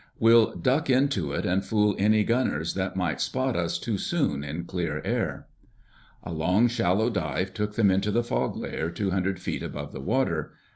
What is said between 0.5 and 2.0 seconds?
duck into it and fool